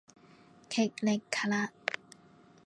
[0.67, 1.69] 虢礫緙嘞